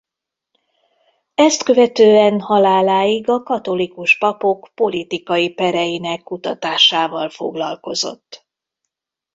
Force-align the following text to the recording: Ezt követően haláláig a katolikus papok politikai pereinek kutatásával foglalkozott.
Ezt 1.35 1.63
követően 1.63 2.39
haláláig 2.41 3.29
a 3.29 3.43
katolikus 3.43 4.17
papok 4.17 4.71
politikai 4.75 5.53
pereinek 5.53 6.23
kutatásával 6.23 7.29
foglalkozott. 7.29 8.47